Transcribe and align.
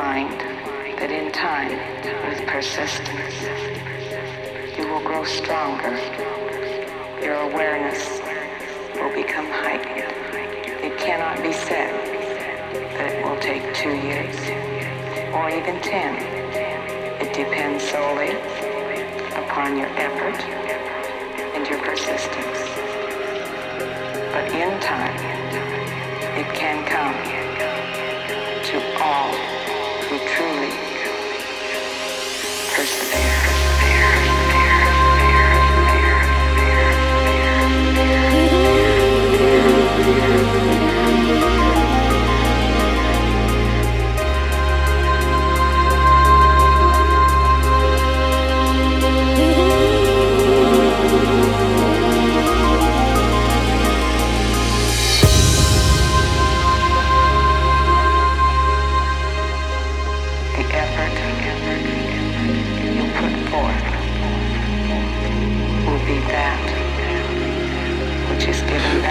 find 0.00 0.40
that 0.98 1.10
in 1.10 1.30
time, 1.30 1.76
with 2.24 2.40
persistence, 2.46 3.36
you 4.78 4.88
will 4.88 5.04
grow 5.04 5.24
stronger. 5.24 5.92
Your 7.20 7.34
awareness 7.34 8.00
will 8.96 9.12
become 9.12 9.44
heightened. 9.44 10.08
It 10.82 10.96
cannot 10.96 11.42
be 11.42 11.52
said 11.52 11.92
that 12.96 13.12
it 13.12 13.20
will 13.22 13.38
take 13.40 13.62
two 13.74 13.94
years 14.08 14.36
or 15.36 15.50
even 15.50 15.76
ten. 15.84 16.16
It 17.20 17.34
depends 17.34 17.84
solely 17.84 18.32
upon 19.36 19.76
your 19.76 19.90
effort 20.00 20.40
and 21.54 21.68
your 21.68 21.80
persistence. 21.84 22.60
But 24.32 24.48
in 24.48 24.80
time, 24.80 25.18
it 26.40 26.48
can 26.54 26.86
come 26.88 27.39
you. 40.10 40.49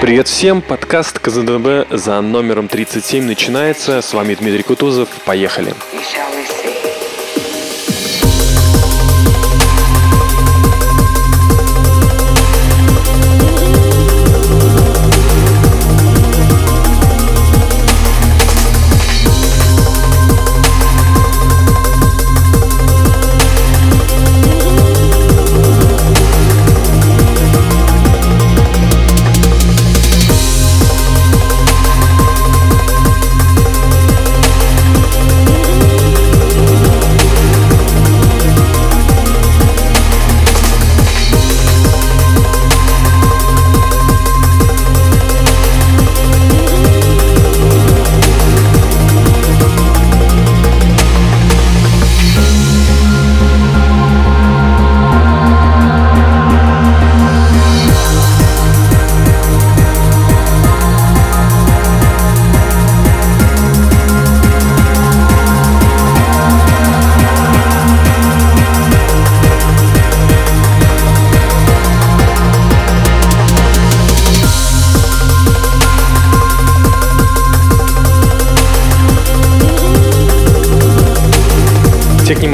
Привет 0.10 0.28
всем, 0.28 0.64
подкаст 0.64 1.20
КЗДБ 1.20 1.86
за 1.92 2.20
номером 2.22 2.68
37 2.68 3.24
начинается. 3.26 4.02
С 4.02 4.12
вами 4.12 4.34
Дмитрий 4.34 4.64
Кутузов, 4.64 5.08
поехали. 5.24 5.76
You 5.94 6.39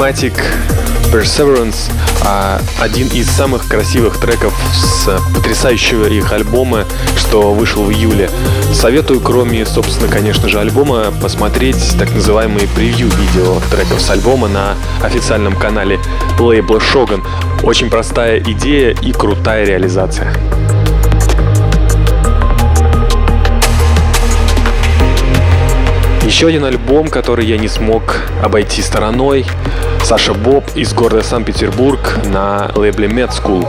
Technimatic 0.06 0.40
Perseverance 1.12 1.90
а, 2.24 2.60
один 2.78 3.08
из 3.08 3.28
самых 3.28 3.66
красивых 3.66 4.18
треков 4.18 4.54
с 4.72 5.08
потрясающего 5.34 6.06
их 6.06 6.32
альбома, 6.32 6.84
что 7.16 7.52
вышел 7.52 7.84
в 7.84 7.90
июле. 7.90 8.30
Советую, 8.72 9.20
кроме, 9.20 9.66
собственно, 9.66 10.08
конечно 10.08 10.48
же, 10.48 10.60
альбома, 10.60 11.12
посмотреть 11.20 11.96
так 11.98 12.12
называемые 12.12 12.68
превью-видео 12.68 13.60
треков 13.70 14.00
с 14.00 14.08
альбома 14.10 14.46
на 14.48 14.74
официальном 15.02 15.56
канале 15.56 15.98
лейбла 16.38 16.78
Shogun. 16.78 17.24
Очень 17.64 17.90
простая 17.90 18.40
идея 18.40 18.94
и 19.02 19.12
крутая 19.12 19.64
реализация. 19.64 20.32
Еще 26.26 26.48
один 26.48 26.64
альбом, 26.64 27.08
который 27.08 27.46
я 27.46 27.56
не 27.56 27.68
смог 27.68 28.16
обойти 28.42 28.82
стороной. 28.82 29.46
Саша 30.08 30.34
Боб 30.34 30.64
из 30.76 30.94
города 30.94 31.24
Санкт-Петербург 31.24 32.20
на 32.26 32.70
лейбле 32.76 33.08
Med 33.08 33.30
School. 33.30 33.66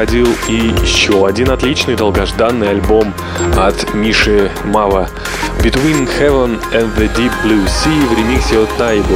Выходил 0.00 0.28
и 0.48 0.72
еще 0.82 1.26
один 1.26 1.50
отличный 1.50 1.94
долгожданный 1.94 2.70
альбом 2.70 3.12
от 3.58 3.92
Миши 3.92 4.50
Мава 4.64 5.10
Between 5.62 6.08
Heaven 6.18 6.58
and 6.72 6.96
the 6.96 7.14
Deep 7.14 7.30
Blue 7.44 7.66
Sea 7.66 8.06
в 8.06 8.16
ремиксе 8.16 8.60
от 8.60 8.78
Найбу. 8.78 9.14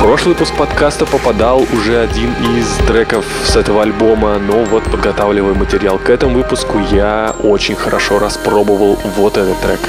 Прошлый 0.00 0.34
выпуск 0.34 0.54
подкаста 0.54 1.04
попадал 1.04 1.66
уже 1.72 1.98
один 1.98 2.30
из 2.56 2.68
треков 2.86 3.24
с 3.44 3.56
этого 3.56 3.82
альбома, 3.82 4.38
но 4.38 4.62
вот 4.62 4.84
подготавливая 4.84 5.54
материал 5.54 5.98
к 5.98 6.08
этому 6.08 6.34
выпуску, 6.34 6.78
я 6.92 7.34
очень 7.42 7.74
хорошо 7.74 8.20
распробовал 8.20 9.00
вот 9.16 9.36
этот 9.36 9.60
трек. 9.60 9.80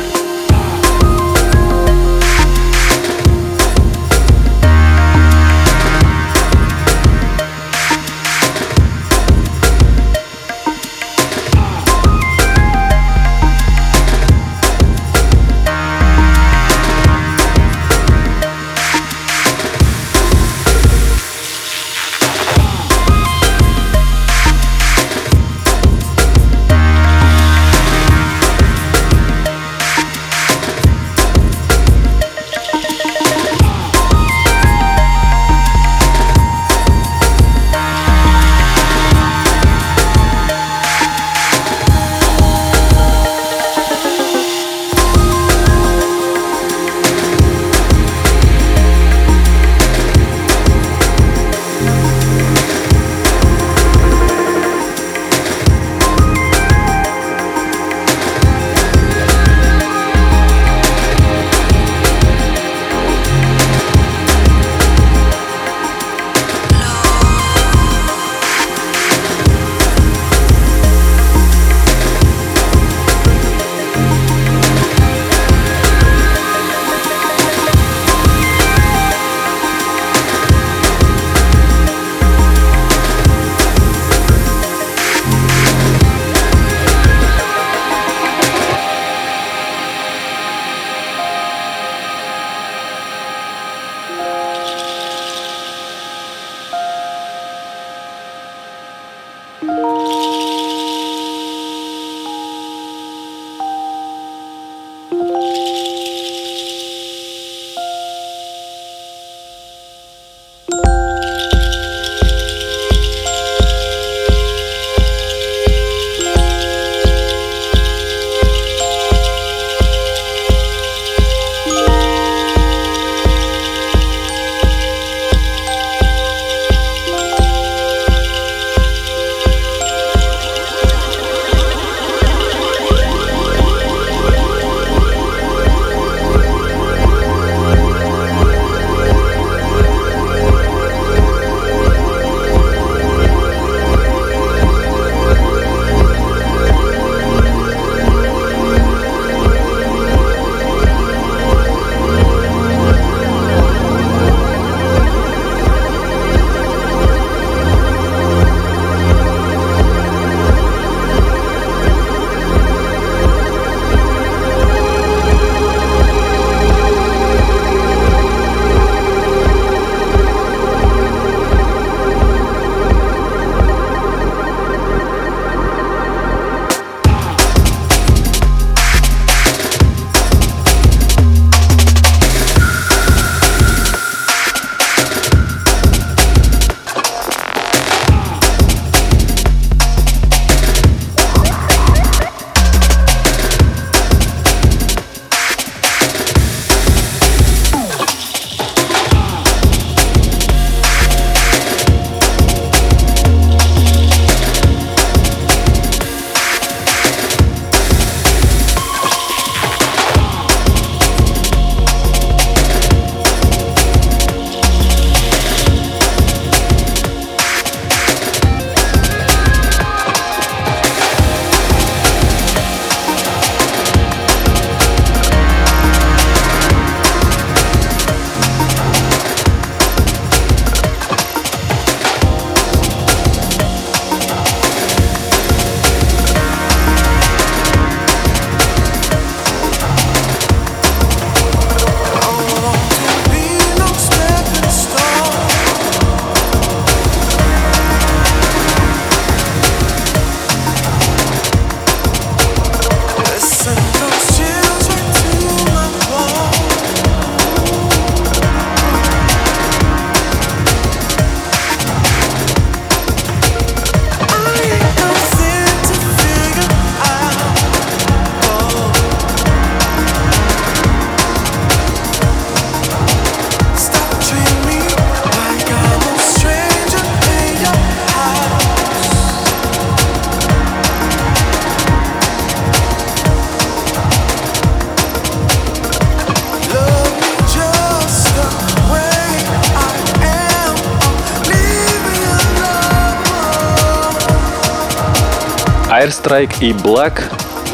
Airstrike 296.22 296.54
и 296.62 296.72
Black 296.72 297.22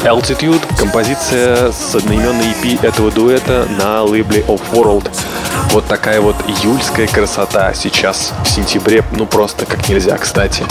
Altitude— 0.04 0.60
композиция 0.78 1.72
с 1.72 1.94
одноименной 1.94 2.52
EP 2.52 2.84
этого 2.86 3.10
дуэта 3.10 3.66
на 3.78 4.02
лейбле 4.02 4.40
Of 4.42 4.60
World. 4.72 5.10
Вот 5.72 5.86
такая 5.86 6.20
вот 6.20 6.36
июльская 6.46 7.06
красота 7.06 7.74
сейчас, 7.74 8.32
в 8.44 8.48
сентябре, 8.48 9.04
ну 9.12 9.26
просто 9.26 9.66
как 9.66 9.88
нельзя, 9.88 10.16
кстати. 10.16 10.64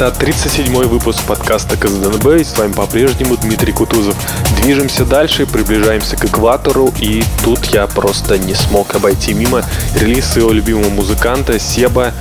Это 0.00 0.24
37-й 0.24 0.86
выпуск 0.86 1.24
подкаста 1.24 1.76
КЗДНБ, 1.76 2.40
и 2.40 2.42
с 2.42 2.56
вами 2.56 2.72
по-прежнему 2.72 3.36
Дмитрий 3.36 3.74
Кутузов. 3.74 4.16
Движемся 4.62 5.04
дальше, 5.04 5.44
приближаемся 5.44 6.16
к 6.16 6.24
экватору, 6.24 6.90
и 7.00 7.22
тут 7.44 7.66
я 7.66 7.86
просто 7.86 8.38
не 8.38 8.54
смог 8.54 8.94
обойти 8.94 9.34
мимо 9.34 9.62
релиз 9.94 10.24
своего 10.24 10.52
любимого 10.52 10.88
музыканта 10.88 11.58
Себа. 11.58 12.14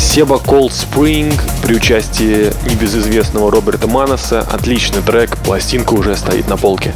Себа 0.00 0.36
Cold 0.36 0.70
Spring 0.70 1.38
при 1.62 1.74
участии 1.74 2.54
небезызвестного 2.64 3.50
Роберта 3.50 3.86
Маноса. 3.86 4.40
Отличный 4.40 5.02
трек, 5.02 5.36
пластинка 5.36 5.92
уже 5.92 6.16
стоит 6.16 6.48
на 6.48 6.56
полке. 6.56 6.94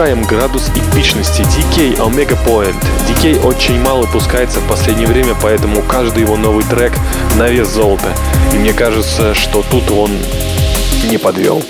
Повышаем 0.00 0.22
градус 0.22 0.70
эпичности 0.74 1.42
DK 1.42 1.98
Omega 1.98 2.38
Point. 2.46 2.74
DK 3.06 3.44
очень 3.44 3.78
мало 3.82 4.06
пускается 4.06 4.58
в 4.60 4.66
последнее 4.66 5.06
время, 5.06 5.36
поэтому 5.42 5.82
каждый 5.82 6.22
его 6.22 6.38
новый 6.38 6.64
трек 6.64 6.94
на 7.36 7.48
вес 7.48 7.68
золота. 7.68 8.14
И 8.54 8.56
мне 8.56 8.72
кажется, 8.72 9.34
что 9.34 9.62
тут 9.62 9.90
он 9.90 10.12
не 11.04 11.18
подвел. 11.18 11.62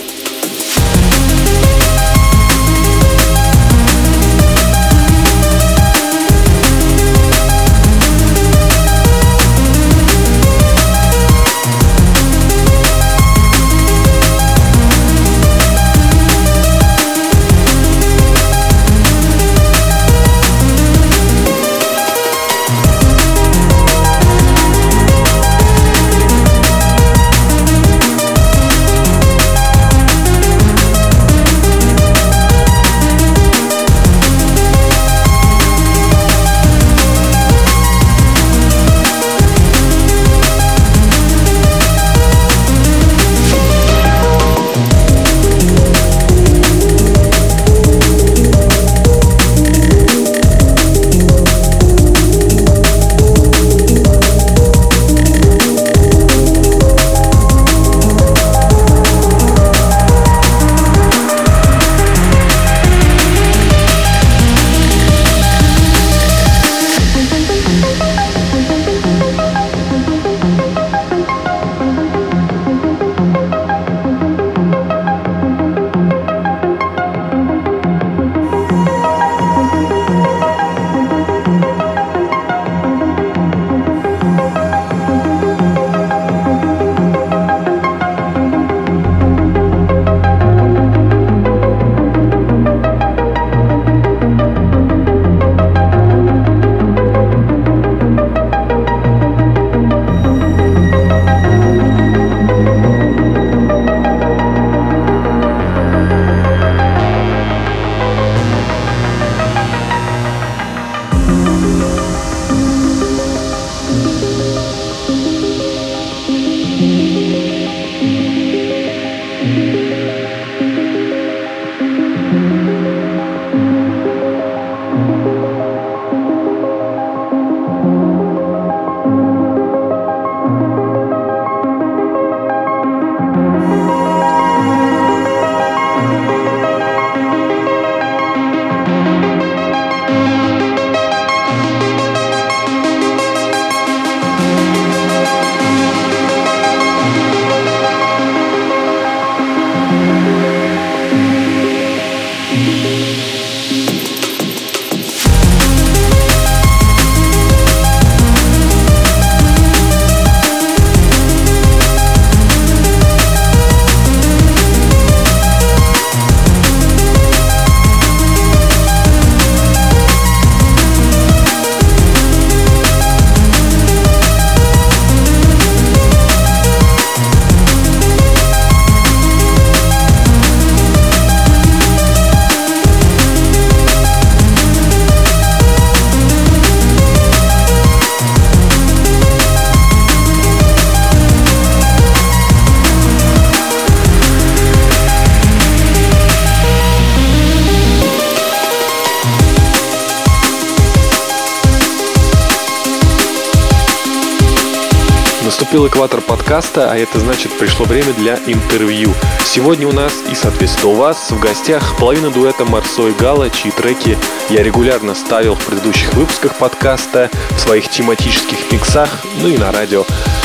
Наступил 205.71 205.87
экватор 205.87 206.21
подкаста, 206.21 206.91
а 206.91 206.97
это 206.97 207.21
значит 207.21 207.57
пришло 207.57 207.87
время 207.87 208.13
для 208.15 208.35
интервью. 208.49 209.15
Сегодня 209.45 209.87
у 209.87 209.93
нас 209.93 210.21
и, 210.29 210.35
соответственно, 210.35 210.95
у 210.95 210.97
вас 210.97 211.31
в 211.31 211.39
гостях 211.39 211.97
половина 211.97 212.33
дуэта 212.33 212.65
Марсо 212.65 213.07
и 213.07 213.13
Гала, 213.13 213.49
чьи 213.51 213.71
треки 213.71 214.19
я 214.49 214.65
регулярно 214.65 215.15
ставил 215.15 215.55
в 215.55 215.65
предыдущих 215.65 216.13
выпусках 216.15 216.59
подкаста, 216.59 217.31
в 217.51 217.61
своих 217.61 217.89
тематических 217.89 218.73
миксах, 218.73 219.09
ну 219.41 219.49
и 219.49 219.59
на 219.59 219.71
радио. 219.71 220.03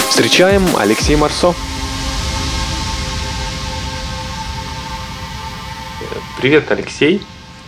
Встречаем 0.09 0.61
Алексей 0.77 1.15
Марсо. 1.15 1.55
Привет, 6.39 6.69
Алексей. 6.69 7.23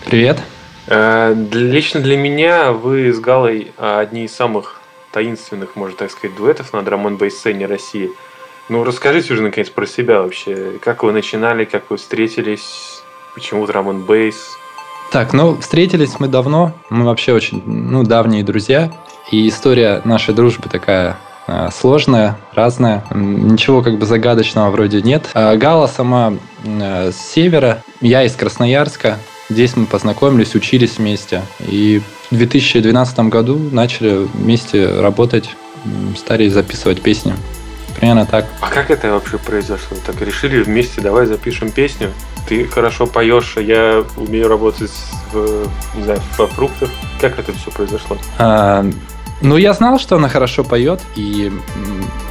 Привет. 0.06 0.44
Э, 0.86 1.36
лично 1.52 2.02
для 2.02 2.18
меня 2.18 2.72
вы 2.72 3.12
с 3.12 3.20
Галой 3.20 3.72
одни 3.80 4.26
из 4.26 4.36
самых 4.36 4.77
таинственных, 5.12 5.76
можно 5.76 5.98
так 5.98 6.12
сказать, 6.12 6.36
дуэтов 6.36 6.74
на 6.74 6.82
драм 6.82 7.08
н 7.08 7.32
сцене 7.32 7.66
России. 7.66 8.12
Ну, 8.70 8.84
расскажите 8.84 9.34
уже, 9.34 9.44
наконец, 9.44 9.70
про 9.70 9.86
себя 9.86 10.22
вообще. 10.22 10.80
Как 10.82 11.04
вы 11.04 11.12
начинали, 11.14 11.66
как 11.66 11.90
вы 11.90 11.98
встретились, 11.98 13.02
почему 13.34 13.66
драм 13.66 13.90
н 13.90 14.02
бейс 14.02 14.58
Так, 15.12 15.34
ну, 15.34 15.58
встретились 15.58 16.20
мы 16.20 16.28
давно. 16.28 16.74
Мы 16.90 17.06
вообще 17.06 17.34
очень, 17.34 17.64
ну, 17.66 18.04
давние 18.04 18.44
друзья. 18.44 18.92
И 19.32 19.48
история 19.48 20.02
нашей 20.06 20.34
дружбы 20.34 20.70
такая 20.70 21.18
э, 21.48 21.70
сложная, 21.74 22.38
разная. 22.54 23.06
Ничего 23.12 23.82
как 23.82 23.98
бы 24.00 24.06
загадочного 24.06 24.70
вроде 24.70 25.02
нет. 25.02 25.30
А 25.34 25.56
Гала 25.56 25.88
сама 25.88 26.34
э, 26.64 27.12
с 27.12 27.18
севера, 27.18 27.84
я 28.02 28.24
из 28.24 28.36
Красноярска. 28.36 29.18
Здесь 29.50 29.78
мы 29.78 29.86
познакомились, 29.86 30.56
учились 30.56 30.98
вместе. 30.98 31.42
И 31.60 32.02
в 32.32 32.36
2012 32.38 33.20
году 33.20 33.58
начали 33.72 34.28
вместе 34.34 35.00
работать, 35.00 35.50
стали 36.18 36.50
записывать 36.50 37.02
песни. 37.02 37.34
Примерно 37.96 38.26
так. 38.26 38.46
А 38.62 38.70
как 38.70 38.92
это 38.92 39.12
вообще 39.12 39.38
произошло? 39.38 39.98
Так 40.06 40.22
решили 40.22 40.62
вместе, 40.62 41.02
давай 41.02 41.26
запишем 41.26 41.72
песню. 41.72 42.12
Ты 42.48 42.66
хорошо 42.66 43.08
поешь, 43.08 43.56
а 43.58 43.62
я 43.62 44.04
умею 44.18 44.48
работать 44.48 44.92
в, 45.32 45.68
не 45.96 46.04
знаю, 46.04 46.22
во 46.38 46.48
фруктах. 46.48 46.90
Как 47.20 47.40
это 47.40 47.52
все 47.54 47.72
произошло? 47.72 48.18
А, 48.38 48.86
ну, 49.42 49.58
я 49.58 49.74
знал, 49.74 50.00
что 50.00 50.16
она 50.16 50.30
хорошо 50.30 50.64
поет, 50.64 51.02
и 51.16 51.52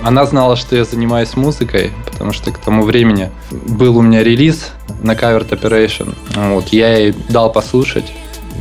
она 0.03 0.25
знала, 0.25 0.57
что 0.57 0.77
я 0.77 0.85
занимаюсь 0.85 1.37
музыкой, 1.37 1.91
потому 2.11 2.33
что 2.33 2.53
к 2.53 2.59
тому 2.59 2.85
времени 2.85 3.31
был 3.51 3.97
у 3.97 4.03
меня 4.03 4.23
релиз 4.23 4.71
на 5.03 5.13
Covered 5.13 5.49
Operation. 5.51 6.15
Вот, 6.35 6.69
я 6.69 6.97
ей 6.97 7.15
дал 7.29 7.53
послушать, 7.53 8.13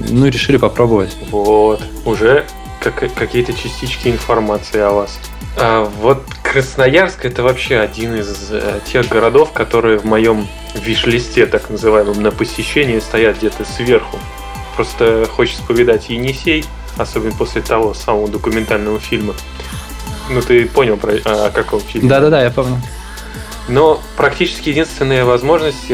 ну 0.09 0.27
решили 0.27 0.57
попробовать. 0.57 1.15
Вот, 1.31 1.81
уже 2.05 2.45
как, 2.79 3.13
какие-то 3.13 3.53
частички 3.53 4.09
информации 4.09 4.79
о 4.79 4.91
вас. 4.91 5.19
А 5.57 5.89
вот 6.01 6.23
Красноярск 6.43 7.25
это 7.25 7.43
вообще 7.43 7.77
один 7.77 8.15
из 8.15 8.49
э, 8.51 8.79
тех 8.85 9.07
городов, 9.07 9.51
которые 9.53 9.97
в 9.97 10.05
моем 10.05 10.47
виш-листе, 10.73 11.45
так 11.45 11.69
называемом, 11.69 12.21
на 12.21 12.31
посещение 12.31 13.01
стоят 13.01 13.37
где-то 13.37 13.65
сверху. 13.65 14.17
Просто 14.75 15.27
хочется 15.29 15.63
повидать 15.63 16.09
Енисей, 16.09 16.65
особенно 16.97 17.33
после 17.35 17.61
того 17.61 17.93
самого 17.93 18.27
документального 18.27 18.99
фильма. 18.99 19.33
Ну, 20.29 20.41
ты 20.41 20.65
понял, 20.67 20.97
про, 20.97 21.13
о 21.13 21.51
каком 21.51 21.79
фильме? 21.79 22.09
Да-да-да, 22.09 22.43
я 22.43 22.51
помню. 22.51 22.81
Но 23.67 24.01
практически 24.17 24.69
единственная 24.69 25.25
возможность, 25.25 25.91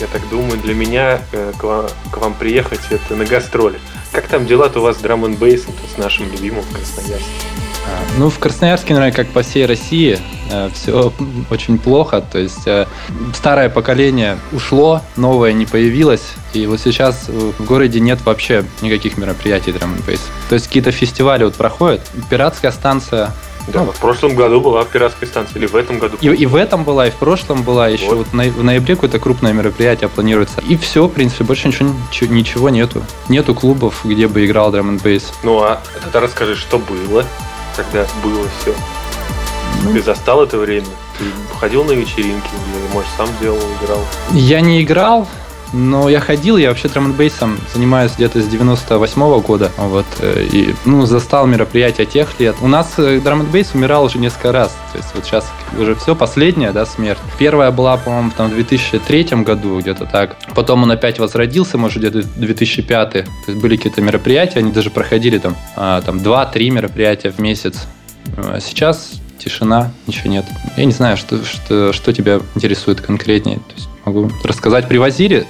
я, 0.00 0.06
так 0.06 0.28
думаю, 0.28 0.58
для 0.58 0.74
меня 0.74 1.20
э, 1.32 1.52
к 1.56 1.62
вам, 1.62 1.86
к 2.10 2.16
вам 2.16 2.34
приехать, 2.34 2.80
это 2.90 3.14
на 3.14 3.24
гастроли. 3.24 3.78
Как 4.12 4.26
там 4.28 4.46
дела-то 4.46 4.80
у 4.80 4.82
вас 4.82 4.98
с 4.98 5.00
драм 5.00 5.24
н 5.24 5.36
с 5.36 5.98
нашим 5.98 6.30
любимым 6.30 6.62
в 6.62 6.72
Красноярске? 6.72 7.30
А, 7.86 8.02
ну, 8.18 8.30
в 8.30 8.38
Красноярске, 8.38 8.94
наверное, 8.94 9.14
как 9.14 9.28
по 9.28 9.42
всей 9.42 9.66
России, 9.66 10.18
э, 10.50 10.70
все 10.72 11.12
очень 11.50 11.78
плохо. 11.78 12.20
То 12.20 12.38
есть 12.38 12.66
э, 12.66 12.86
старое 13.34 13.68
поколение 13.68 14.38
ушло, 14.52 15.02
новое 15.16 15.52
не 15.52 15.66
появилось. 15.66 16.32
И 16.54 16.66
вот 16.66 16.80
сейчас 16.80 17.28
в 17.28 17.64
городе 17.64 18.00
нет 18.00 18.20
вообще 18.24 18.64
никаких 18.80 19.16
мероприятий 19.16 19.72
драм 19.72 19.94
То 20.48 20.54
есть 20.54 20.66
какие-то 20.66 20.92
фестивали 20.92 21.44
вот 21.44 21.54
проходят. 21.54 22.00
Пиратская 22.30 22.72
станция 22.72 23.32
да, 23.68 23.84
ну, 23.84 23.92
в 23.92 23.98
прошлом 23.98 24.34
году 24.34 24.60
была 24.60 24.84
пиратская 24.84 25.28
станция, 25.28 25.58
или 25.58 25.66
в 25.66 25.74
этом 25.74 25.98
году? 25.98 26.16
И, 26.20 26.28
и 26.28 26.46
в 26.46 26.54
этом 26.54 26.84
была, 26.84 27.06
и 27.06 27.10
в 27.10 27.14
прошлом 27.14 27.62
была. 27.62 27.88
Еще 27.88 28.06
вот, 28.06 28.18
вот 28.18 28.32
на, 28.32 28.44
в 28.44 28.62
ноябре 28.62 28.94
какое-то 28.94 29.18
крупное 29.18 29.52
мероприятие 29.52 30.08
планируется. 30.08 30.60
И 30.60 30.76
все, 30.76 31.06
в 31.06 31.10
принципе, 31.10 31.44
больше 31.44 31.68
ничего, 31.68 32.32
ничего 32.32 32.68
нету. 32.68 33.02
Нету 33.28 33.54
клубов, 33.54 34.00
где 34.04 34.28
бы 34.28 34.44
играл 34.44 34.70
драм 34.70 34.90
н 34.90 35.20
Ну, 35.42 35.62
а 35.62 35.80
тогда 36.02 36.20
расскажи, 36.20 36.56
что 36.56 36.78
было? 36.78 37.24
когда 37.76 38.06
было 38.22 38.46
все? 38.60 38.74
Ну, 39.82 39.92
Ты 39.92 40.02
застал 40.02 40.42
это 40.42 40.58
время? 40.58 40.86
Ты 41.18 41.24
ходил 41.58 41.84
на 41.84 41.92
вечеринки 41.92 42.48
или, 42.48 42.92
может, 42.92 43.10
сам 43.16 43.28
делал, 43.40 43.58
играл? 43.82 44.00
Я 44.32 44.60
не 44.60 44.82
играл, 44.82 45.28
но 45.74 46.08
я 46.08 46.20
ходил, 46.20 46.56
я 46.56 46.68
вообще 46.68 46.88
драм 46.88 47.12
бейсом 47.12 47.58
занимаюсь 47.74 48.12
где-то 48.16 48.40
с 48.40 48.46
98 48.46 49.22
-го 49.22 49.42
года. 49.42 49.70
Вот, 49.76 50.06
э, 50.20 50.46
и, 50.52 50.74
ну, 50.84 51.04
застал 51.04 51.46
мероприятия 51.46 52.06
тех 52.06 52.38
лет. 52.40 52.54
У 52.62 52.68
нас 52.68 52.94
э, 52.98 53.20
драм 53.20 53.44
бейс 53.44 53.74
умирал 53.74 54.04
уже 54.04 54.18
несколько 54.18 54.52
раз. 54.52 54.76
То 54.92 54.98
есть 54.98 55.10
вот 55.14 55.24
сейчас 55.24 55.50
уже 55.78 55.94
все, 55.96 56.14
последняя, 56.14 56.72
да, 56.72 56.86
смерть. 56.86 57.18
Первая 57.38 57.72
была, 57.72 57.96
по-моему, 57.96 58.30
там, 58.36 58.50
в 58.50 58.54
2003 58.54 59.42
году, 59.42 59.80
где-то 59.80 60.06
так. 60.06 60.36
Потом 60.54 60.84
он 60.84 60.92
опять 60.92 61.18
возродился, 61.18 61.76
может, 61.76 61.98
где-то 61.98 62.22
2005. 62.22 63.10
То 63.10 63.24
есть 63.48 63.60
были 63.60 63.76
какие-то 63.76 64.00
мероприятия, 64.00 64.60
они 64.60 64.70
даже 64.70 64.90
проходили 64.90 65.38
там, 65.38 65.56
а, 65.76 66.00
там 66.02 66.18
2-3 66.18 66.70
мероприятия 66.70 67.30
в 67.30 67.40
месяц. 67.40 67.86
А 68.36 68.60
сейчас 68.60 69.20
тишина, 69.44 69.92
ничего 70.06 70.30
нет. 70.30 70.44
Я 70.76 70.84
не 70.84 70.92
знаю, 70.92 71.16
что, 71.16 71.44
что, 71.44 71.92
что 71.92 72.12
тебя 72.12 72.40
интересует 72.54 73.00
конкретнее. 73.00 73.56
То 73.56 73.74
есть 73.76 73.88
могу 74.04 74.30
рассказать. 74.42 74.88
Привозили, 74.88 75.46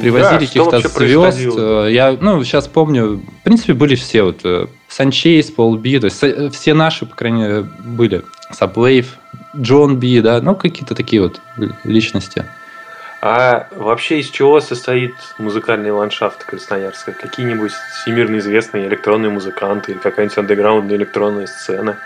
привозили 0.00 0.38
да, 0.38 0.38
каких-то 0.38 0.80
звезд. 0.80 1.38
Э, 1.58 1.88
я, 1.90 2.16
ну, 2.20 2.42
сейчас 2.44 2.68
помню, 2.68 3.16
в 3.40 3.44
принципе, 3.44 3.74
были 3.74 3.94
все 3.94 4.22
вот 4.22 4.40
э, 4.44 4.66
Санчейс, 4.88 5.50
Пол 5.50 5.76
Би, 5.76 5.98
то 5.98 6.06
есть 6.06 6.22
э, 6.22 6.50
все 6.50 6.74
наши, 6.74 7.06
по 7.06 7.14
крайней 7.14 7.42
мере, 7.42 7.66
были. 7.84 8.22
Саблейв, 8.50 9.18
Джон 9.56 9.96
Би, 9.98 10.20
да, 10.20 10.40
ну, 10.40 10.54
какие-то 10.54 10.94
такие 10.94 11.22
вот 11.22 11.40
личности. 11.84 12.44
А 13.20 13.66
вообще 13.72 14.20
из 14.20 14.30
чего 14.30 14.60
состоит 14.60 15.12
музыкальный 15.38 15.90
ландшафт 15.90 16.44
Красноярска? 16.44 17.12
Какие-нибудь 17.12 17.72
всемирно 17.72 18.38
известные 18.38 18.86
электронные 18.86 19.30
музыканты 19.30 19.92
или 19.92 19.98
какая-нибудь 19.98 20.38
андеграундная 20.38 20.96
электронная 20.96 21.48
сцена? 21.48 21.98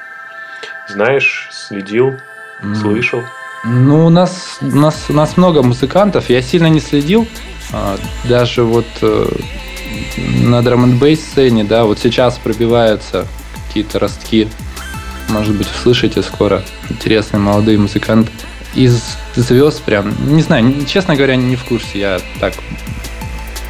Знаешь, 0.88 1.49
следил, 1.53 2.18
mm. 2.62 2.75
слышал? 2.75 3.23
Ну, 3.64 4.07
у 4.07 4.11
нас, 4.11 4.59
у 4.61 4.66
нас, 4.66 5.07
у 5.09 5.12
нас 5.12 5.37
много 5.37 5.62
музыкантов. 5.62 6.29
Я 6.29 6.42
сильно 6.42 6.66
не 6.66 6.81
следил. 6.81 7.29
А, 7.73 7.97
даже 8.25 8.64
вот 8.64 8.87
э, 9.01 9.29
на 10.42 10.62
драм 10.62 10.85
н 10.85 11.16
сцене, 11.16 11.64
да, 11.64 11.85
вот 11.85 11.99
сейчас 11.99 12.38
пробиваются 12.38 13.27
какие-то 13.66 13.99
ростки. 13.99 14.49
Может 15.29 15.57
быть, 15.57 15.68
услышите 15.71 16.23
скоро 16.23 16.62
интересные 16.90 17.40
молодые 17.40 17.79
музыканты. 17.79 18.33
Из 18.75 19.01
звезд 19.37 19.83
прям, 19.83 20.12
не 20.35 20.42
знаю, 20.42 20.85
честно 20.87 21.14
говоря, 21.14 21.37
не 21.37 21.57
в 21.57 21.64
курсе. 21.64 22.01
Я 22.01 22.21
так 22.40 22.55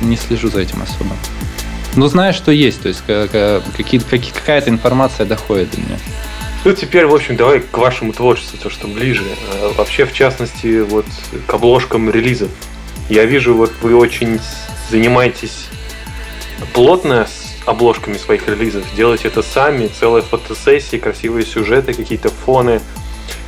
не 0.01 0.17
слежу 0.17 0.49
за 0.49 0.61
этим 0.61 0.83
особо. 0.83 1.15
Но 1.95 2.09
знаю, 2.09 2.33
что 2.33 2.51
есть, 2.51 2.83
то 2.83 2.89
есть 2.89 3.03
какая-то 3.07 4.71
информация 4.71 5.27
доходит 5.27 5.73
до 5.73 5.81
меня. 5.81 5.99
Ну, 6.65 6.73
теперь, 6.73 7.07
в 7.07 7.15
общем, 7.15 7.37
давай 7.37 7.59
к 7.61 7.77
вашему 7.77 8.13
творчеству, 8.13 8.57
то, 8.57 8.71
что 8.71 8.87
ближе. 8.87 9.25
А, 9.53 9.73
вообще, 9.73 10.05
в 10.07 10.13
частности, 10.13 10.81
вот 10.81 11.07
к 11.47 11.55
обложкам 11.55 12.09
релизов. 12.09 12.51
Я 13.09 13.25
вижу, 13.25 13.55
вот 13.55 13.73
вы 13.83 13.97
очень 13.97 14.39
занимаетесь 14.89 15.67
плотно 16.73 17.27
с 17.27 17.57
обложками 17.67 18.17
своих 18.17 18.49
релизов. 18.49 18.85
Делаете 18.95 19.29
это 19.29 19.43
сами, 19.43 19.89
целые 19.89 20.23
фотосессии, 20.23 20.99
красивые 20.99 21.45
сюжеты, 21.45 21.95
какие-то 21.95 22.29
фоны. 22.29 22.81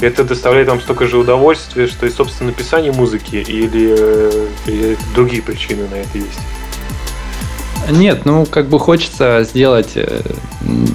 Это 0.00 0.24
доставляет 0.24 0.68
вам 0.68 0.80
столько 0.80 1.06
же 1.06 1.16
удовольствия, 1.16 1.86
что 1.86 2.06
и, 2.06 2.10
собственно, 2.10 2.50
написание 2.50 2.90
музыки 2.90 3.36
или, 3.36 3.94
э, 3.96 4.48
или 4.66 4.98
другие 5.14 5.40
причины 5.42 5.86
на 5.88 5.94
это 5.94 6.18
есть. 6.18 6.40
Нет, 7.90 8.24
ну 8.24 8.46
как 8.46 8.68
бы 8.68 8.78
хочется 8.78 9.44
сделать 9.44 9.92
э, 9.96 10.22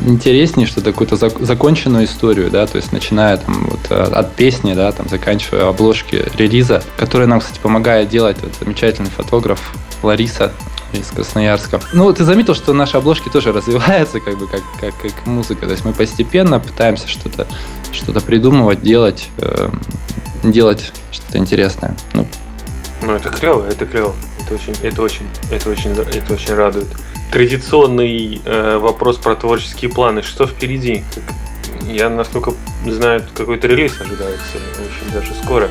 интереснее 0.05 0.67
что-то, 0.67 0.91
какую-то 0.91 1.15
законченную 1.15 2.05
историю, 2.05 2.49
да, 2.49 2.65
то 2.67 2.77
есть 2.77 2.91
начиная 2.91 3.37
там 3.37 3.67
вот 3.69 3.79
э, 3.89 3.95
от 3.95 4.35
песни, 4.35 4.73
да, 4.73 4.91
там 4.91 5.07
заканчивая 5.09 5.67
обложки 5.69 6.25
релиза, 6.35 6.83
которая 6.97 7.27
нам, 7.27 7.39
кстати, 7.39 7.59
помогает 7.59 8.09
делать 8.09 8.37
вот 8.41 8.51
замечательный 8.59 9.09
фотограф 9.09 9.73
Лариса 10.03 10.51
из 10.93 11.07
Красноярска. 11.07 11.79
Ну, 11.93 12.11
ты 12.13 12.23
заметил, 12.23 12.55
что 12.55 12.73
наши 12.73 12.97
обложки 12.97 13.29
тоже 13.29 13.51
развиваются, 13.53 14.19
как 14.19 14.37
бы, 14.37 14.47
как, 14.47 14.61
как, 14.79 14.97
как 14.97 15.25
музыка. 15.25 15.65
То 15.65 15.71
есть 15.71 15.85
мы 15.85 15.93
постепенно 15.93 16.59
пытаемся 16.59 17.07
что-то 17.07 17.47
что 17.91 18.13
придумывать, 18.21 18.81
делать, 18.81 19.29
э, 19.37 19.69
делать 20.43 20.91
что-то 21.11 21.37
интересное. 21.37 21.95
Ну, 22.13 22.27
ну, 23.01 23.13
это 23.13 23.29
клево, 23.29 23.65
это 23.67 23.85
клево. 23.85 24.13
Это 24.49 24.55
очень, 24.55 24.75
это 24.81 25.01
очень, 25.03 25.27
это 25.51 25.69
очень, 25.69 25.91
это 25.91 26.33
очень 26.33 26.55
радует. 26.55 26.87
Традиционный 27.31 28.41
э, 28.43 28.77
вопрос 28.77 29.17
про 29.17 29.35
творческие 29.35 29.91
планы. 29.91 30.23
Что 30.23 30.47
впереди? 30.47 31.03
Я, 31.87 32.09
насколько 32.09 32.53
знаю, 32.87 33.23
какой-то 33.35 33.67
релиз 33.67 34.01
ожидается 34.01 34.57
очень 34.79 35.13
даже 35.13 35.33
скоро. 35.43 35.69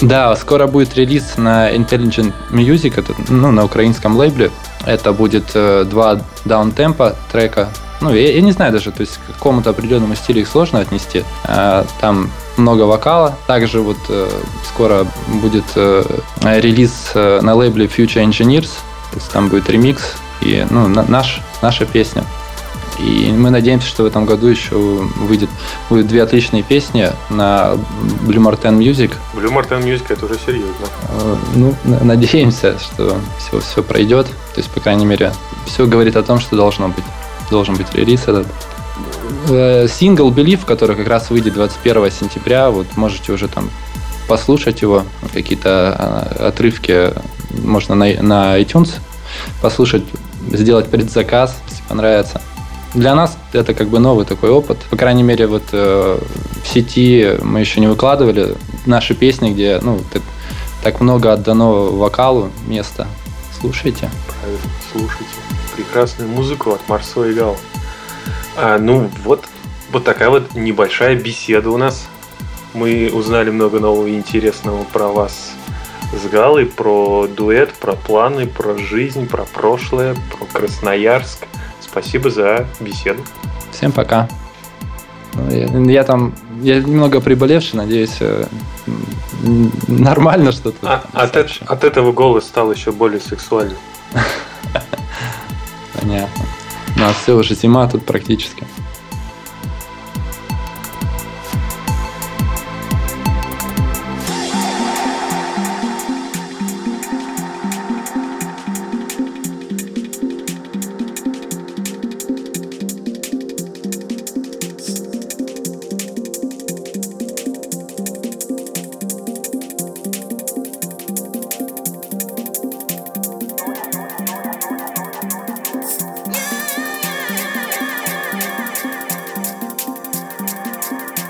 Да, 0.00 0.34
скоро 0.36 0.66
будет 0.66 0.94
релиз 0.96 1.36
на 1.36 1.70
Intelligent 1.70 2.32
Music, 2.50 2.94
это, 2.96 3.14
ну, 3.28 3.50
на 3.50 3.64
украинском 3.66 4.16
лейбле. 4.16 4.50
Это 4.86 5.12
будет 5.12 5.50
э, 5.52 5.84
два 5.84 6.22
даунтемпа 6.46 7.16
трека. 7.30 7.68
Ну, 8.00 8.14
я, 8.14 8.32
я 8.32 8.40
не 8.40 8.52
знаю 8.52 8.72
даже, 8.72 8.92
то 8.92 9.02
есть 9.02 9.18
к 9.18 9.34
какому-то 9.34 9.70
определенному 9.70 10.14
стилю 10.14 10.40
их 10.40 10.48
сложно 10.48 10.80
отнести. 10.80 11.22
Э, 11.46 11.84
там 12.00 12.30
много 12.56 12.82
вокала. 12.82 13.36
Также 13.46 13.80
вот 13.80 13.98
э, 14.08 14.28
скоро 14.68 15.06
будет 15.28 15.64
э, 15.76 16.04
релиз 16.42 17.12
э, 17.14 17.40
на 17.42 17.54
лейбле 17.54 17.86
Future 17.86 18.24
Engineers. 18.24 18.70
То 19.10 19.16
есть 19.16 19.30
там 19.30 19.48
будет 19.48 19.68
ремикс 19.70 20.16
и 20.40 20.66
ну, 20.70 20.88
на, 20.88 21.02
наш, 21.04 21.40
наша 21.62 21.86
песня. 21.86 22.24
И 22.98 23.32
мы 23.32 23.50
надеемся, 23.50 23.88
что 23.88 24.04
в 24.04 24.06
этом 24.06 24.24
году 24.24 24.46
еще 24.46 24.76
выйдет 24.76 25.50
будет 25.88 26.06
две 26.06 26.22
отличные 26.22 26.62
песни 26.62 27.10
на 27.28 27.72
Blue 28.22 28.38
Martin 28.38 28.78
Music. 28.78 29.12
Blue 29.34 29.52
Martin 29.52 29.82
Music 29.82 30.04
это 30.10 30.26
уже 30.26 30.38
серьезно. 30.38 30.86
Э, 31.08 31.36
ну, 31.54 31.74
надеемся, 31.84 32.78
что 32.78 33.16
все, 33.38 33.60
все 33.60 33.82
пройдет. 33.82 34.26
То 34.26 34.60
есть, 34.60 34.70
по 34.70 34.80
крайней 34.80 35.06
мере, 35.06 35.32
все 35.66 35.86
говорит 35.86 36.16
о 36.16 36.22
том, 36.22 36.38
что 36.38 36.56
должно 36.56 36.88
быть. 36.88 37.04
Должен 37.50 37.74
быть 37.74 37.92
релиз 37.94 38.22
этот. 38.22 38.46
Э, 39.48 39.86
сингл 39.88 40.30
Believe, 40.30 40.64
который 40.64 40.96
как 40.96 41.08
раз 41.08 41.30
выйдет 41.30 41.54
21 41.54 42.10
сентября, 42.10 42.70
вот 42.70 42.86
можете 42.96 43.32
уже 43.32 43.48
там 43.48 43.70
послушать 44.28 44.82
его, 44.82 45.04
какие-то 45.32 45.94
а, 45.98 46.48
отрывки 46.48 47.12
можно 47.62 47.94
на, 47.94 48.06
на 48.22 48.58
iTunes 48.58 48.94
послушать, 49.60 50.02
сделать 50.50 50.88
предзаказ, 50.88 51.56
если 51.68 51.82
понравится 51.88 52.40
для 52.94 53.14
нас 53.14 53.36
это 53.52 53.74
как 53.74 53.88
бы 53.88 53.98
новый 53.98 54.24
такой 54.24 54.50
опыт. 54.50 54.78
По 54.88 54.96
крайней 54.96 55.22
мере, 55.22 55.46
вот 55.46 55.64
э, 55.72 56.18
в 56.62 56.66
сети 56.66 57.36
мы 57.42 57.60
еще 57.60 57.80
не 57.80 57.88
выкладывали 57.88 58.56
наши 58.86 59.14
песни, 59.14 59.52
где 59.52 59.80
ну, 59.82 60.00
так, 60.12 60.22
так 60.82 61.00
много 61.00 61.32
отдано 61.32 61.66
вокалу 61.66 62.50
места. 62.66 63.08
Слушайте. 63.60 64.10
Слушайте. 64.92 65.34
Прекрасную 65.74 66.30
музыку 66.30 66.70
от 66.70 66.88
Марсо 66.88 67.24
и 67.24 67.34
Гал. 67.34 67.56
А, 68.56 68.78
ну, 68.78 69.10
вот, 69.24 69.44
вот 69.90 70.04
такая 70.04 70.30
вот 70.30 70.54
небольшая 70.54 71.16
беседа 71.16 71.70
у 71.70 71.76
нас. 71.76 72.06
Мы 72.72 73.10
узнали 73.12 73.50
много 73.50 73.80
нового 73.80 74.06
и 74.06 74.16
интересного 74.16 74.84
про 74.84 75.08
вас 75.08 75.52
с 76.12 76.28
Галой, 76.28 76.66
про 76.66 77.26
дуэт, 77.26 77.72
про 77.74 77.94
планы, 77.94 78.46
про 78.46 78.76
жизнь, 78.76 79.28
про 79.28 79.44
прошлое, 79.44 80.16
про 80.30 80.46
Красноярск. 80.46 81.46
Спасибо 81.80 82.30
за 82.30 82.66
беседу. 82.80 83.22
Всем 83.72 83.92
пока. 83.92 84.28
Ну, 85.34 85.50
я, 85.50 85.92
я 85.92 86.04
там, 86.04 86.34
я 86.62 86.80
немного 86.80 87.20
приболевший, 87.20 87.78
надеюсь, 87.78 88.18
э, 88.20 88.46
нормально 89.88 90.52
что-то. 90.52 90.78
А, 90.82 91.04
от, 91.12 91.36
от 91.36 91.84
этого 91.84 92.12
голос 92.12 92.44
стал 92.44 92.72
еще 92.72 92.92
более 92.92 93.20
сексуальным. 93.20 93.78
Понятно. 96.00 96.44
У 96.96 97.00
нас 97.00 97.16
все 97.16 97.34
уже 97.34 97.54
зима 97.54 97.88
тут 97.88 98.06
практически. 98.06 98.64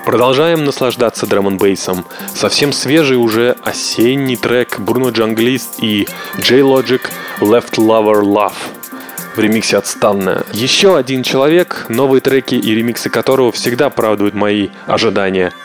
Продолжаем 0.05 0.65
наслаждаться 0.65 1.27
драм 1.27 1.57
бейсом. 1.57 2.05
Совсем 2.35 2.73
свежий 2.73 3.17
уже 3.17 3.57
осенний 3.65 4.37
трек 4.37 4.79
Bruno 4.79 5.11
Junglist 5.11 5.81
и 5.81 6.07
J-Logic 6.37 7.01
Left 7.41 7.79
Lover 7.79 8.23
Love 8.23 8.53
в 9.35 9.39
ремиксе 9.39 9.79
от 9.79 9.87
Станна. 9.87 10.45
Еще 10.53 10.97
один 10.97 11.23
человек, 11.23 11.87
новые 11.89 12.21
треки 12.21 12.55
и 12.55 12.75
ремиксы 12.75 13.09
которого 13.09 13.51
всегда 13.51 13.87
оправдывают 13.87 14.35
мои 14.35 14.69
ожидания– 14.87 15.53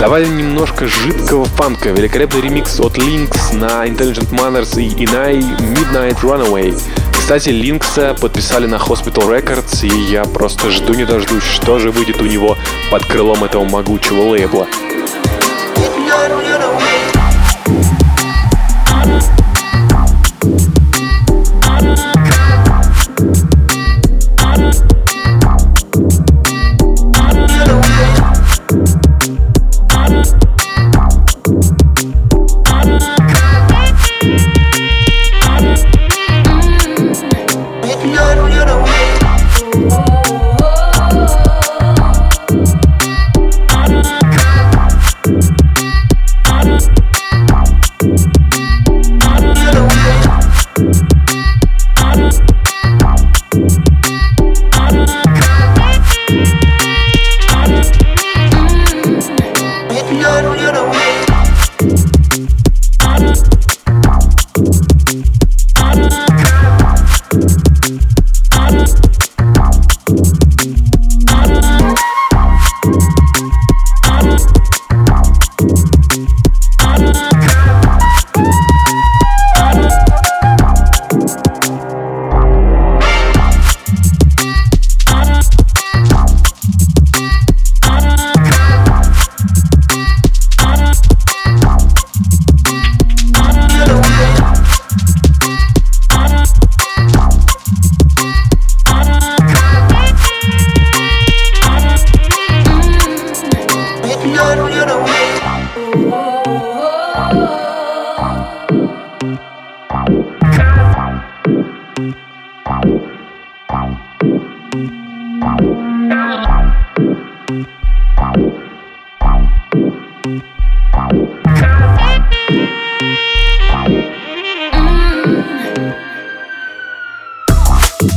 Давай 0.00 0.28
немножко 0.28 0.86
жидкого 0.86 1.44
фанка. 1.44 1.90
Великолепный 1.90 2.40
ремикс 2.40 2.78
от 2.78 2.96
Lynx 2.96 3.52
на 3.54 3.84
Intelligent 3.84 4.30
Manners 4.30 4.80
и 4.80 4.88
Inai 5.04 5.40
Midnight 5.58 6.20
Runaway. 6.22 6.80
Кстати, 7.12 7.48
Линкса 7.48 8.16
подписали 8.18 8.66
на 8.66 8.76
Hospital 8.76 9.28
Records, 9.28 9.84
и 9.84 10.12
я 10.12 10.22
просто 10.24 10.70
жду 10.70 10.94
не 10.94 11.04
дождусь, 11.04 11.42
что 11.42 11.80
же 11.80 11.90
выйдет 11.90 12.22
у 12.22 12.26
него 12.26 12.56
под 12.92 13.04
крылом 13.06 13.42
этого 13.42 13.64
могучего 13.64 14.22
лейбла. 14.22 14.68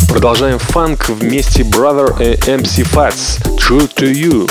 Продолжаем 0.10 0.60
фанк 0.60 1.10
вместе 1.10 1.64
Brother 1.64 2.22
и 2.22 2.36
MC 2.42 2.84
Fats 2.84 3.42
True 3.58 3.92
to 3.96 4.12
You. 4.12 4.48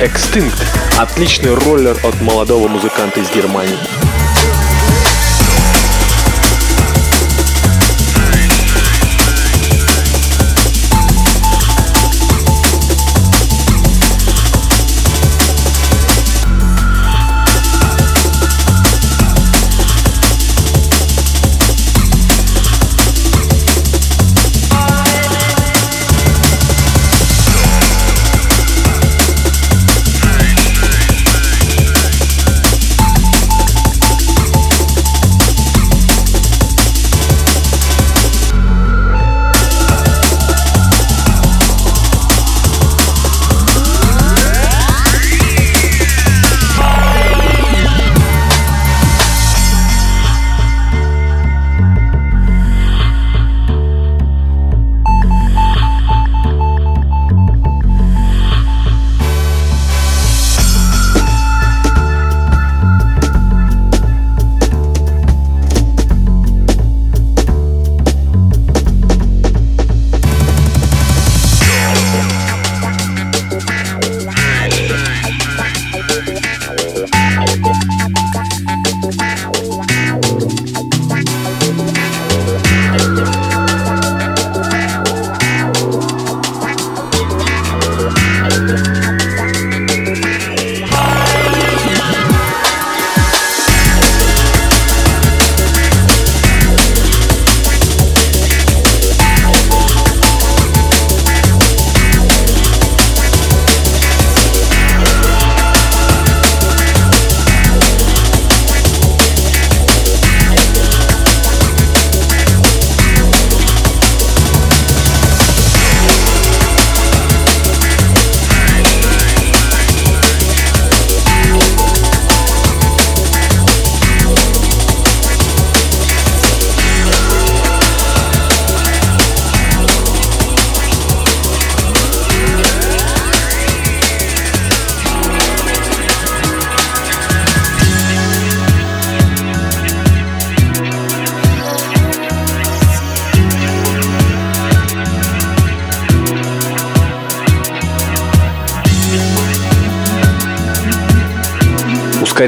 Extinct– 0.00 0.56
отличный 0.98 1.52
роллер 1.52 1.94
от 2.02 2.18
молодого 2.22 2.68
музыканта 2.68 3.20
из 3.20 3.30
Германии. 3.30 3.99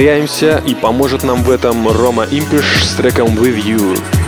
Ускоряемся 0.02 0.60
и 0.66 0.74
поможет 0.74 1.22
нам 1.22 1.44
в 1.44 1.50
этом 1.50 1.86
Рома 1.86 2.24
Импиш 2.24 2.84
с 2.84 2.96
треком 2.96 3.38
With 3.38 3.62
You. 3.62 4.21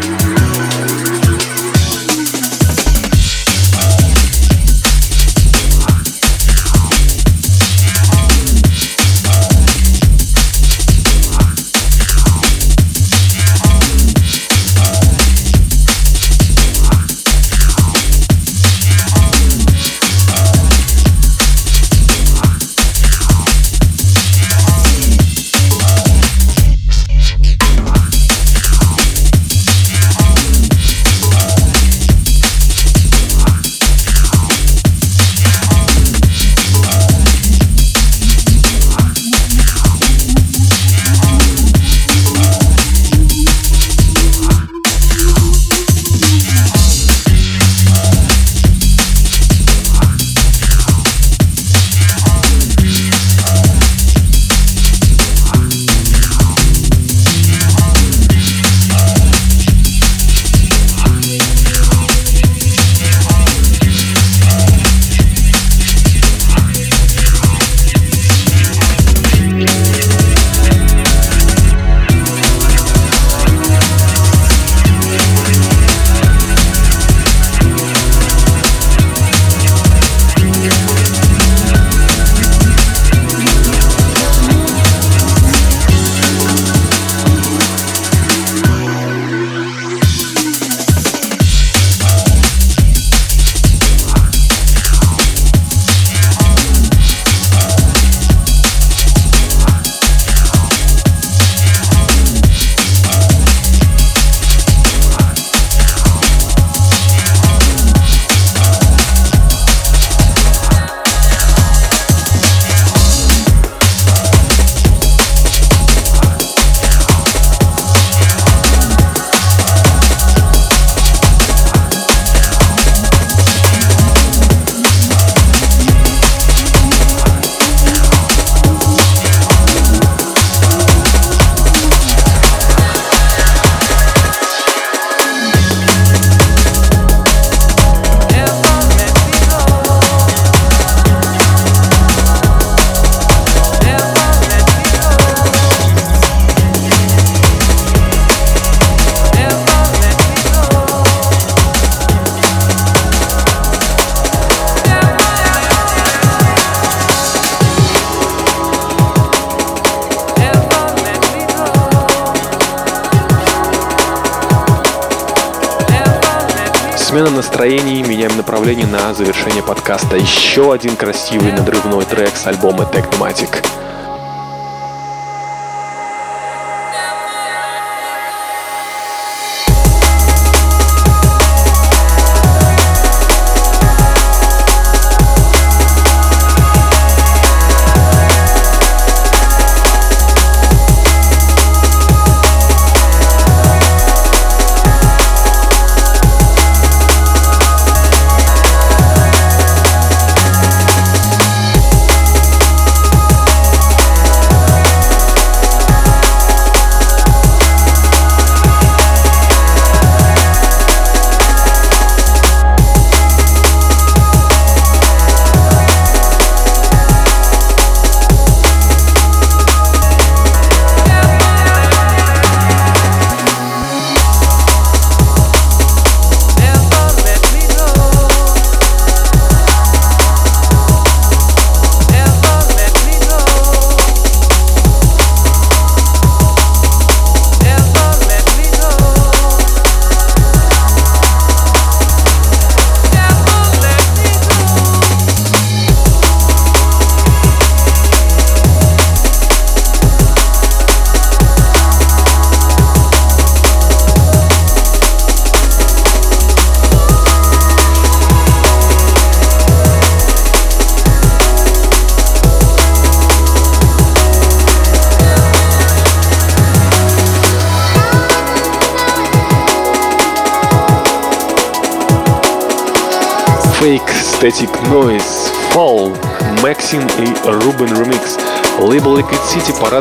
Один 170.74 170.96
красивый 170.96 171.52
надрывной 171.52 172.04
трек 172.04 172.34
с 172.34 172.48
альбома 172.48 172.82
Technomatic. 172.82 173.63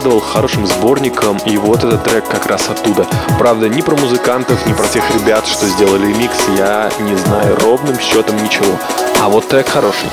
Порадовал 0.03 0.19
хорошим 0.19 0.67
сборником, 0.67 1.37
и 1.45 1.57
вот 1.57 1.83
этот 1.83 2.03
трек 2.03 2.27
как 2.27 2.45
раз 2.45 2.69
оттуда. 2.69 3.07
Правда, 3.39 3.69
ни 3.69 3.81
про 3.81 3.95
музыкантов, 3.95 4.65
ни 4.67 4.73
про 4.73 4.85
тех 4.87 5.03
ребят, 5.15 5.47
что 5.47 5.65
сделали 5.65 6.07
ремикс, 6.07 6.35
я 6.57 6.91
не 6.99 7.15
знаю 7.15 7.55
ровным 7.61 7.97
счетом 7.99 8.35
ничего. 8.43 8.77
А 9.21 9.29
вот 9.29 9.47
трек 9.47 9.69
хороший. 9.69 10.09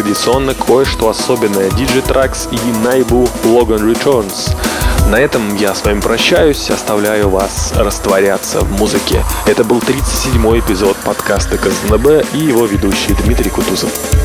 Традиционно 0.00 0.54
кое-что 0.54 1.10
особенное. 1.10 1.68
Tracks 1.68 2.48
и 2.50 2.56
Naibu 2.56 3.28
Logan 3.44 3.92
Returns. 3.92 4.56
На 5.10 5.16
этом 5.16 5.54
я 5.56 5.74
с 5.74 5.84
вами 5.84 6.00
прощаюсь, 6.00 6.70
оставляю 6.70 7.28
вас 7.28 7.72
растворяться 7.76 8.60
в 8.60 8.72
музыке. 8.72 9.22
Это 9.46 9.62
был 9.62 9.78
37-й 9.78 10.60
эпизод 10.60 10.96
подкаста 11.04 11.58
КЗНБ 11.58 12.34
и 12.34 12.38
его 12.38 12.64
ведущий 12.64 13.14
Дмитрий 13.14 13.50
Кутузов. 13.50 14.19